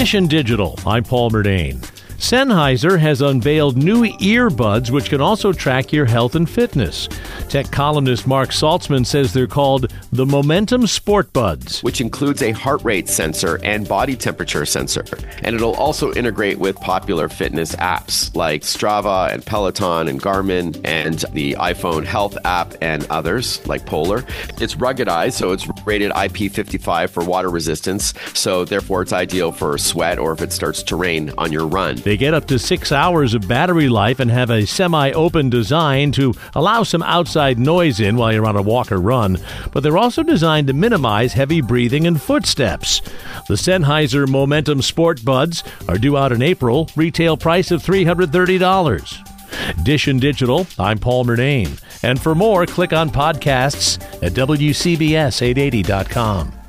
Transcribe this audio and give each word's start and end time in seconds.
Edition 0.00 0.28
Digital, 0.28 0.78
I'm 0.86 1.04
Paul 1.04 1.30
Murnane. 1.30 1.99
Sennheiser 2.20 2.98
has 2.98 3.22
unveiled 3.22 3.78
new 3.78 4.02
earbuds 4.18 4.90
which 4.90 5.08
can 5.08 5.22
also 5.22 5.54
track 5.54 5.90
your 5.90 6.04
health 6.04 6.34
and 6.34 6.48
fitness. 6.48 7.08
Tech 7.48 7.70
columnist 7.72 8.26
Marc 8.26 8.50
Saltzman 8.50 9.06
says 9.06 9.32
they're 9.32 9.46
called 9.46 9.90
the 10.12 10.26
Momentum 10.26 10.86
Sport 10.86 11.32
Buds, 11.32 11.82
which 11.82 12.02
includes 12.02 12.42
a 12.42 12.52
heart 12.52 12.84
rate 12.84 13.08
sensor 13.08 13.58
and 13.64 13.88
body 13.88 14.16
temperature 14.16 14.66
sensor. 14.66 15.04
And 15.42 15.56
it'll 15.56 15.74
also 15.74 16.12
integrate 16.12 16.58
with 16.58 16.76
popular 16.76 17.30
fitness 17.30 17.74
apps 17.76 18.36
like 18.36 18.62
Strava 18.62 19.32
and 19.32 19.44
Peloton 19.44 20.06
and 20.06 20.22
Garmin 20.22 20.78
and 20.84 21.24
the 21.32 21.54
iPhone 21.54 22.04
Health 22.04 22.36
app 22.44 22.74
and 22.82 23.06
others 23.08 23.66
like 23.66 23.86
Polar. 23.86 24.26
It's 24.60 24.74
ruggedized, 24.74 25.32
so 25.32 25.52
it's 25.52 25.66
rated 25.86 26.12
IP55 26.12 27.08
for 27.08 27.24
water 27.24 27.48
resistance, 27.48 28.12
so 28.34 28.66
therefore 28.66 29.00
it's 29.00 29.14
ideal 29.14 29.52
for 29.52 29.78
sweat 29.78 30.18
or 30.18 30.32
if 30.32 30.42
it 30.42 30.52
starts 30.52 30.82
to 30.82 30.96
rain 30.96 31.32
on 31.38 31.50
your 31.50 31.66
run. 31.66 31.96
They 32.10 32.16
get 32.16 32.34
up 32.34 32.46
to 32.46 32.58
six 32.58 32.90
hours 32.90 33.34
of 33.34 33.46
battery 33.46 33.88
life 33.88 34.18
and 34.18 34.32
have 34.32 34.50
a 34.50 34.66
semi 34.66 35.12
open 35.12 35.48
design 35.48 36.10
to 36.10 36.34
allow 36.56 36.82
some 36.82 37.04
outside 37.04 37.56
noise 37.56 38.00
in 38.00 38.16
while 38.16 38.32
you're 38.32 38.46
on 38.46 38.56
a 38.56 38.62
walk 38.62 38.90
or 38.90 38.98
run, 38.98 39.38
but 39.70 39.84
they're 39.84 39.96
also 39.96 40.24
designed 40.24 40.66
to 40.66 40.72
minimize 40.72 41.34
heavy 41.34 41.60
breathing 41.60 42.08
and 42.08 42.20
footsteps. 42.20 43.00
The 43.46 43.54
Sennheiser 43.54 44.28
Momentum 44.28 44.82
Sport 44.82 45.24
Buds 45.24 45.62
are 45.88 45.98
due 45.98 46.16
out 46.16 46.32
in 46.32 46.42
April, 46.42 46.90
retail 46.96 47.36
price 47.36 47.70
of 47.70 47.80
$330. 47.80 49.80
Edition 49.80 50.18
Digital, 50.18 50.66
I'm 50.80 50.98
Paul 50.98 51.26
Murnane. 51.26 51.80
And 52.02 52.20
for 52.20 52.34
more, 52.34 52.66
click 52.66 52.92
on 52.92 53.10
podcasts 53.10 54.02
at 54.20 54.32
WCBS880.com. 54.32 56.59